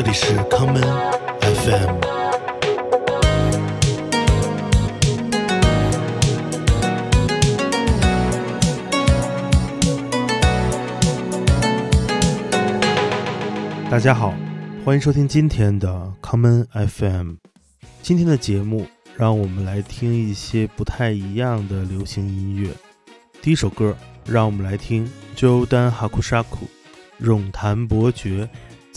[0.00, 0.80] 这里是康门
[1.40, 2.00] FM。
[13.90, 14.32] 大家好，
[14.84, 17.34] 欢迎收听今天的康门 FM。
[18.02, 18.86] 今天的节目，
[19.16, 22.70] 让我们来听一些不太一样的流行音乐。
[23.42, 26.20] 第一首歌，让我们来听《Jou Dan Hakushaku》
[27.18, 28.44] 《咏坛伯爵》。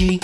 [0.00, 0.20] energy.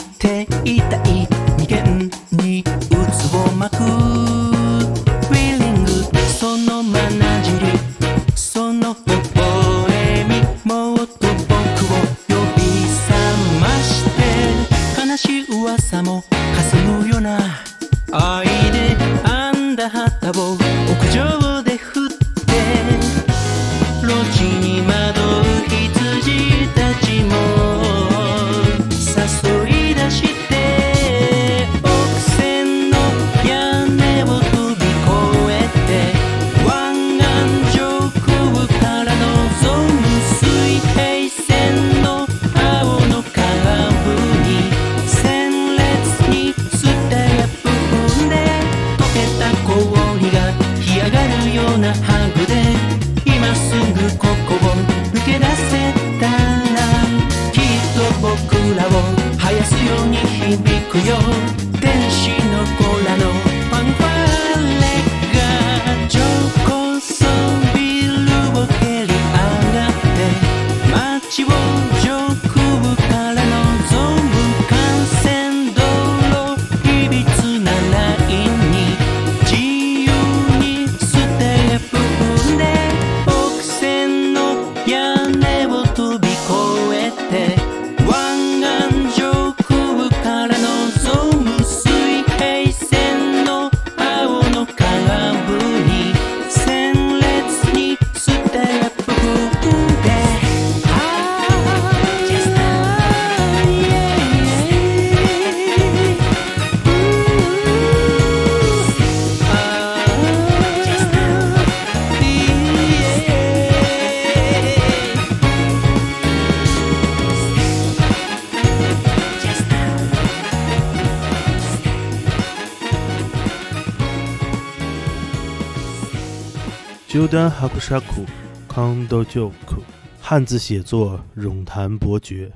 [127.23, 129.79] j o d a n Haku Shaku，Kondo Joku，
[130.21, 132.51] 汉字写作冗谈伯爵。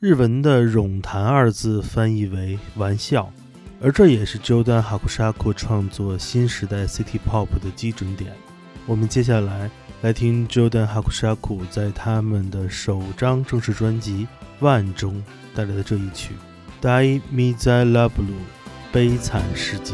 [0.00, 3.30] 日文的冗谈二字翻译为玩笑，
[3.82, 8.32] 而这也是 j o d a n Haku Shaku 创作新时代 City Pop 的基准点。
[8.86, 9.70] 我们接下来
[10.00, 14.26] 来听 j o d a n Haku Shaku 在他们的首张正式专辑
[14.64, 15.14] 《万中》
[15.54, 16.32] 带来的这一曲
[16.82, 18.08] 《d i e Meza l a Blue》，
[18.90, 19.92] 悲惨世界。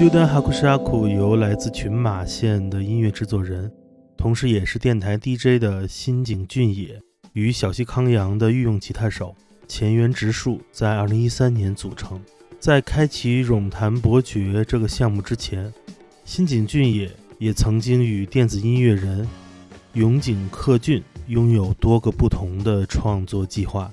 [0.00, 3.70] Juden Hakushaku 由来自群马县的音乐制作人，
[4.16, 6.98] 同时也是电台 DJ 的新井俊也
[7.34, 9.36] 与小西康阳的御用吉他手
[9.68, 12.18] 前原直树在2013年组成。
[12.58, 15.70] 在开启《咏坛伯爵》这个项目之前，
[16.24, 19.28] 新井俊也也曾经与电子音乐人
[19.92, 23.92] 永井克俊拥有多个不同的创作计划。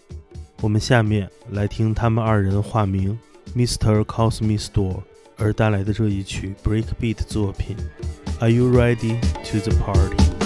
[0.62, 3.20] 我们下面来听他们二人化名
[3.54, 4.06] Mr.
[4.06, 5.02] Cosmos Door。
[5.38, 7.78] 而带来的这一曲 breakbeat 作品
[8.40, 10.37] ，Are you ready to the party？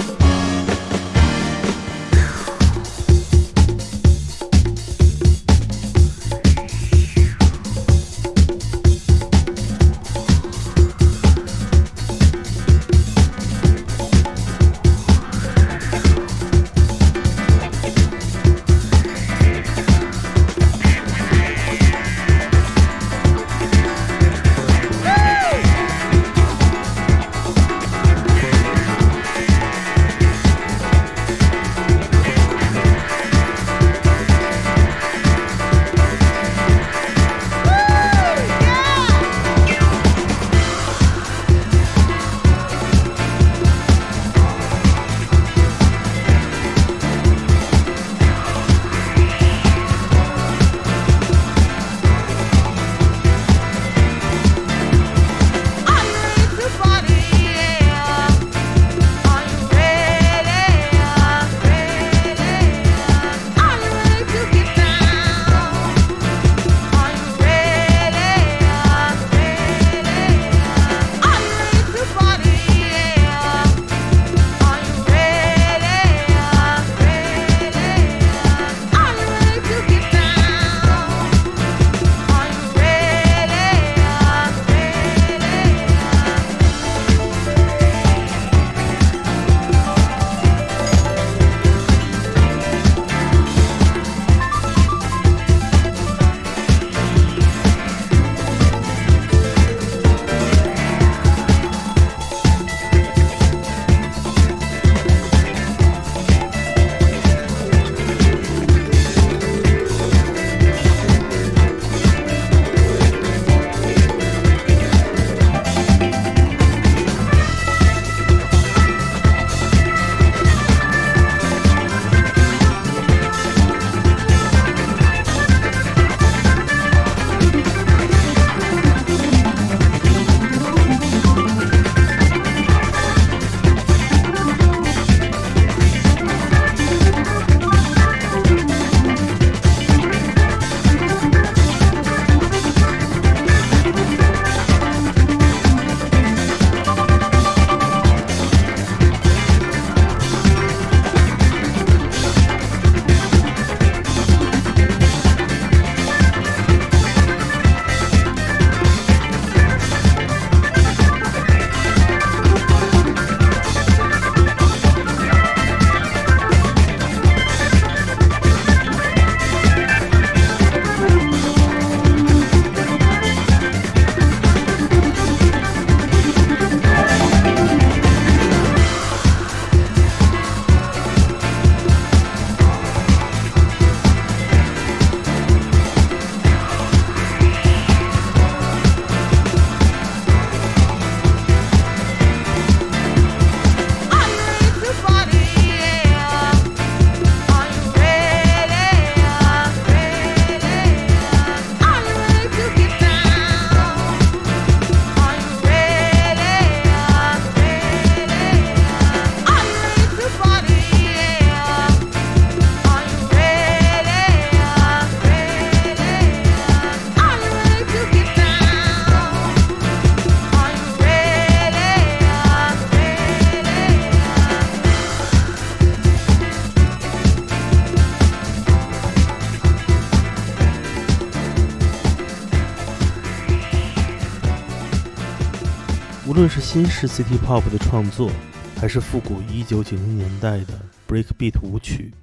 [236.73, 238.31] 新式 City Pop 的创作，
[238.79, 240.67] 还是复古1990年代的
[241.05, 242.13] Breakbeat 舞曲，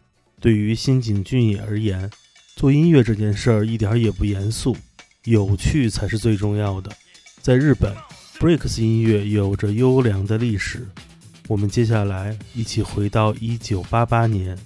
[0.40, 2.08] 对于新井俊也而言，
[2.56, 4.74] 做音乐这件事儿一点也不严肃，
[5.24, 6.90] 有趣才是最重要的。
[7.42, 7.94] 在日本
[8.38, 10.88] ，Breaks 音乐有着优良的历史。
[11.46, 14.56] 我们接下来一起回到1988年，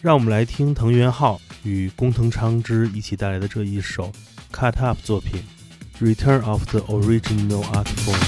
[0.00, 4.12] 让我们来听藤原浩与工藤昌之一起带来的这一首
[4.52, 5.42] Cut Up 作品
[6.14, 8.20] 《Return of the Original Art Form》。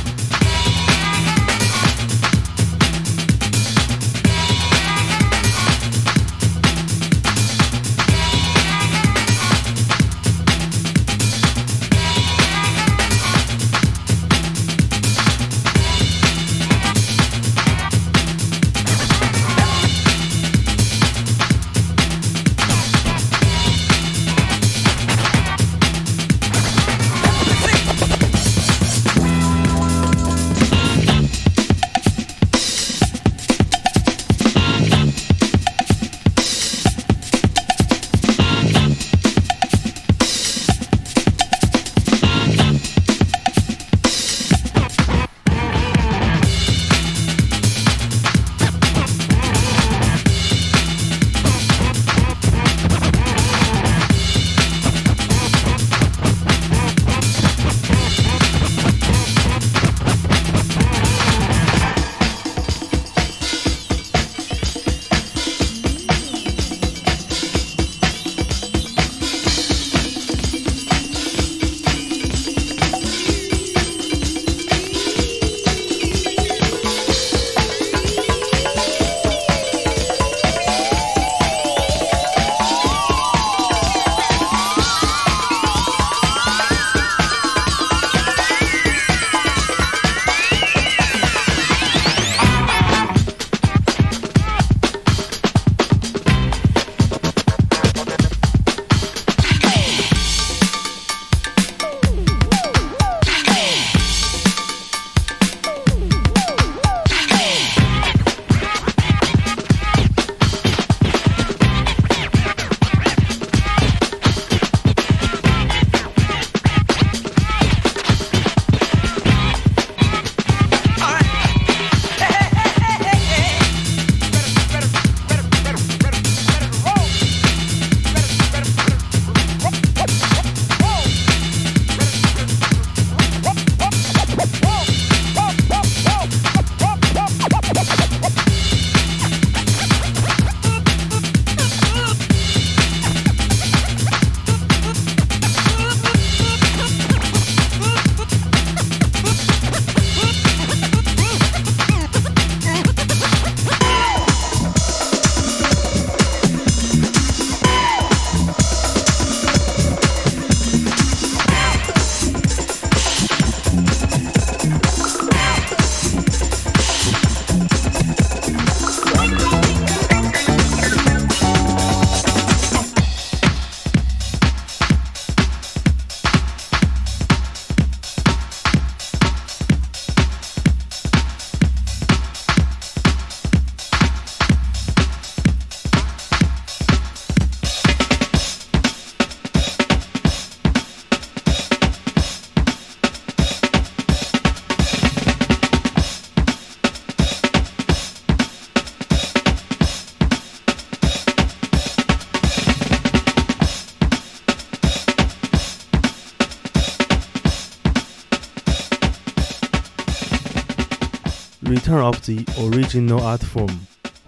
[211.88, 213.66] Turn of the original art form，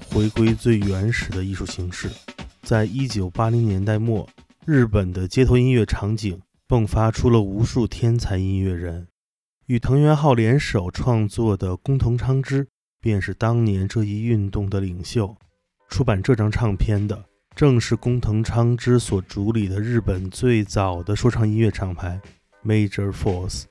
[0.08, 2.08] 回归最原始的艺术形式。
[2.62, 4.26] 在一九八零年代末，
[4.64, 9.06] 日本的街头音乐场景迸发出了无数天才音乐人。
[9.66, 12.66] 与藤原浩联手创作的工藤昌之
[12.98, 15.36] 便是当年这一运动的领袖。
[15.90, 17.22] 出版这张唱片的
[17.54, 22.18] 正是工藤昌之所主理的日本最早的说唱音乐厂牌
[22.64, 23.64] Major Force。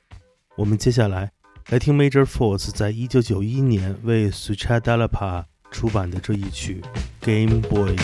[0.57, 1.31] 我们接下来。
[1.67, 6.81] 来听 Major Force 在一九九一年为 s u c h a d a Lapa 出版的这一曲
[7.25, 7.95] 《Game Boys》。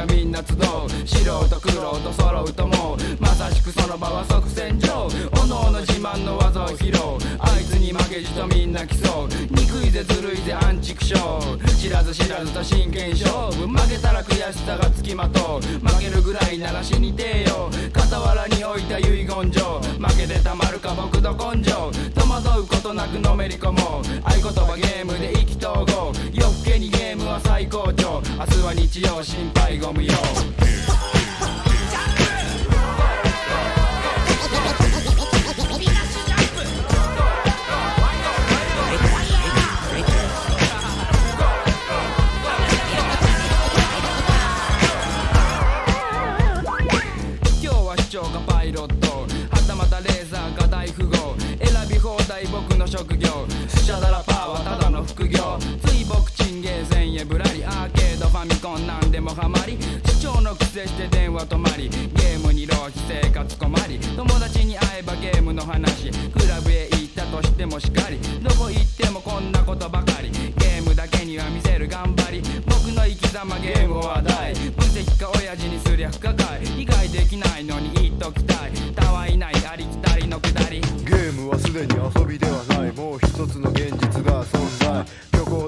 [0.00, 0.56] がみんな集う
[1.04, 5.08] 人と労と揃うともまさしくその場は即戦場
[5.42, 11.14] おのおの自慢の技を披露あいつに負けじとみんな競う憎いぜずるいぜ安畜チ
[11.88, 21.72] 知らず知らずと真剣勝負負けたら悔しさがつきまとう負けるぐらいなら死にてえよ傍らに置いた遺言状負けてたまるか僕の根性
[22.14, 30.69] 戸惑うことなくのめり込もう合言葉ゲームで意気投合夜更けにゲームは最高潮明日は日曜心配後 call me on.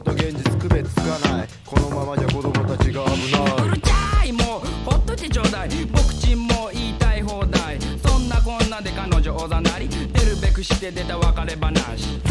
[0.02, 10.10] と現実区別つかないこのままじゃ子供たちが危ないうるさいもうほっといてちょうだい僕ちんも言いたい放題そんなこんなで彼女おざなり出る
[10.42, 12.22] べくして出た別れ話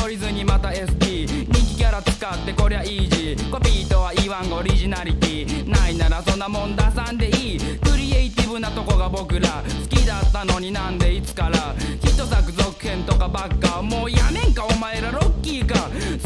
[0.00, 11.58] 取りずにまた SP 人気キャラ使ってこりゃイージーコピーとは言わんオリジナリティないならそんなもん出さんでいいクリエイティブなとこが僕ら好きだったのになんでいつから
[12.00, 15.74] ヒット作続編とかばっかもうやめんかお前らロッキーか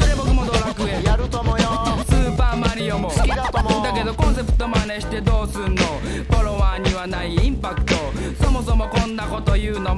[0.01, 7.95] それ僕もドラクエやると思うよーパーマリオも好きだと思うだけどコンセプト真似してどうすんのフォロワーにはないインパクト
[8.43, 9.97] そもそもこんなこと言うのも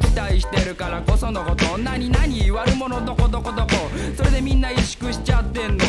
[0.00, 3.68] 期待してるからこそのこと何何悪者どこどこどこ
[4.16, 5.84] それでみんな萎縮しちゃってんの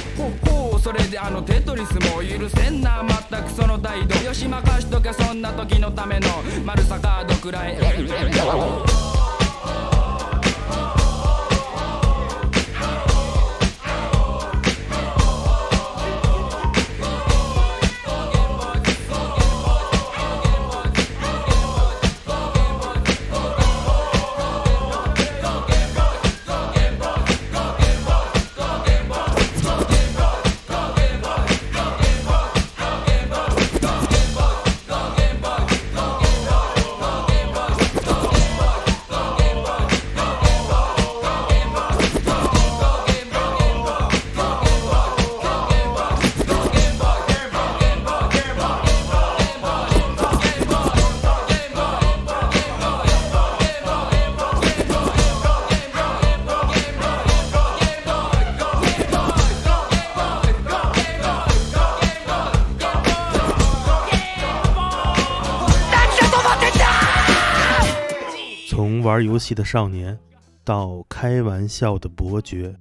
[0.45, 6.29] ほほそれであのテトリスも許せんな全くその態度よし任しとけそんな時のための
[6.65, 7.77] 丸さカードくらい
[69.23, 70.17] 游戏的少年，
[70.63, 72.75] 到开玩笑的伯爵，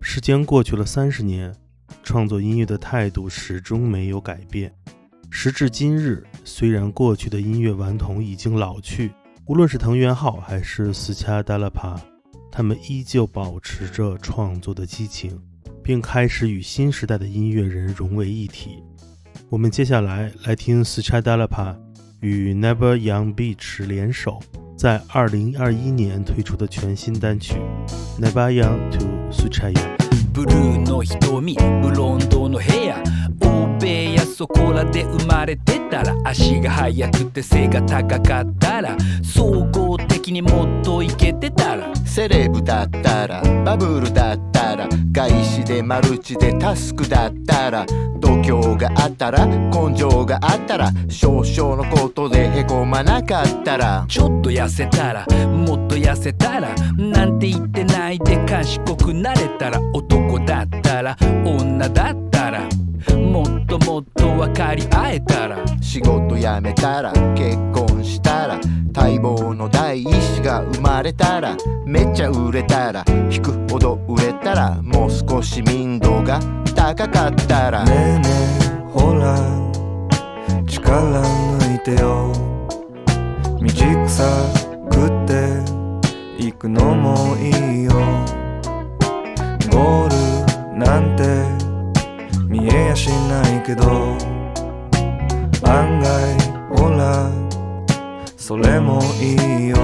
[0.00, 1.54] 时间过去了三十年，
[2.02, 4.72] 创作音乐的态度始终没有改变。
[5.30, 9.10] 时至今日，虽然过去的音乐顽童已经老去，
[9.46, 11.96] 无论是藤原浩还是斯恰达拉帕，
[12.50, 15.40] 他们依旧保持着创作的激情，
[15.82, 18.82] 并开始与新时代的音乐人融为一体。
[19.48, 21.76] 我们接下来来听斯恰达拉帕
[22.20, 24.40] 与 Never Young Beach 联手。
[24.82, 27.56] 在二零二一年推出的全新单曲。
[40.32, 47.84] にもっといけてたらセレブだったらバブルだったら外資でマルチでタスクだったら
[48.18, 62.68] 度胸があったら根性があったら少々のことでへこまなかったらちょっと痩せたらもっと痩せたらなんて言ってないで賢くなれたら男だったら女だったら
[63.16, 68.60] もっとともっと分かり合えたら仕事辞めたら結婚したら
[68.92, 71.56] 待望の第一子が生まれたら
[71.86, 76.40] めっちゃ売れたら引くほど売れたらもう少し民度が
[76.74, 79.36] 高かったらねえねえほら
[80.66, 82.32] 力抜いてよ
[83.60, 84.24] 道草
[84.92, 85.48] 食って
[86.42, 87.92] 行くのもいいよ
[89.70, 91.59] ゴールなんて
[92.50, 93.86] 見えやしないけど
[95.68, 96.02] 案外
[96.82, 97.30] オら
[98.36, 99.76] それもいいよ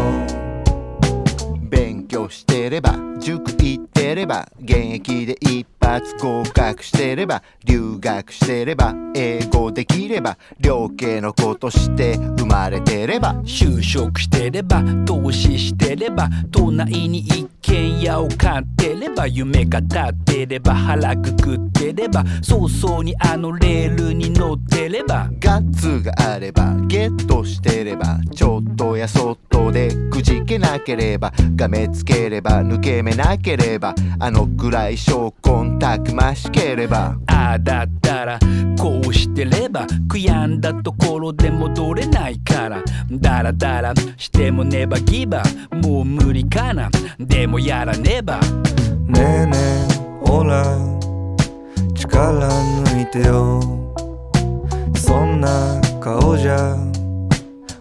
[1.70, 38.38] 勉強してれば塾行ってれば現役で一発合格してれば留学してれば英語できれば両家の子として生まれてれば就職してれば投資してれば都内に行って剣矢を買ってれば夢が立ってれば腹くくってれば早々にあのレールに乗ってればガッツがあればゲットしてればちょっとやそっとでくじけなければがめつければ抜け目なければあのくらい証拠たくましければああだったら
[38.80, 45.42] こうしてれば悔やんだところで戻れないからダラダラしてもねばギバ
[45.82, 50.62] もう無理かなでももやらねばねえねえほら
[51.94, 53.60] 力抜いてよ
[54.94, 56.76] そんな顔じゃ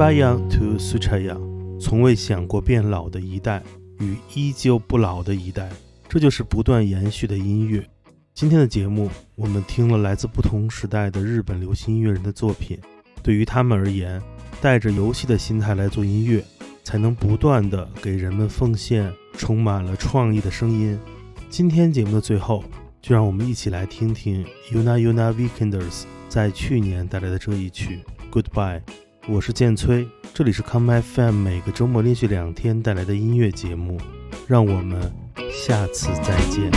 [0.00, 1.38] 巴扬 to 古采扬，
[1.78, 3.62] 从未想过变老的一代
[3.98, 5.68] 与依旧不老的一代，
[6.08, 7.86] 这就是不断延续的音乐。
[8.32, 12.78] 今天的节目，我们听了来自不同时代的日本流行音乐人的作品。
[13.22, 14.18] 对于他们而言，
[14.58, 16.42] 带着游戏的心态来做音乐，
[16.82, 20.98] 才能不断的给人们奉献充满了创意的声音。
[21.50, 22.64] 今天节目的最后，
[23.02, 28.00] 就让我们一起来听听 Una Una Weekenders 在去年带来的这一曲
[28.32, 28.80] Goodbye。
[29.28, 33.98] 我是剑崔，这里是 Come FM，每个周末连续两天带来的音乐节目，
[34.46, 34.98] 让我们
[35.44, 36.70] 下次再见。